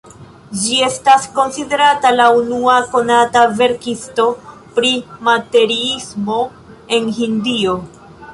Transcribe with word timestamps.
Ĝi 0.59 0.77
estas 0.85 1.25
konsiderata 1.33 2.11
la 2.15 2.25
unua 2.37 2.77
konata 2.95 3.43
verkisto 3.59 4.27
pri 4.79 4.93
materiismo 5.29 6.41
en 6.99 7.13
Hindio. 7.21 7.79